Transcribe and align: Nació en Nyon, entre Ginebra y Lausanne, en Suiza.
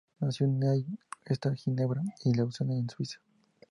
Nació 0.19 0.47
en 0.47 0.59
Nyon, 0.59 0.99
entre 1.27 1.55
Ginebra 1.55 2.01
y 2.25 2.33
Lausanne, 2.33 2.79
en 2.79 2.89
Suiza. 2.89 3.21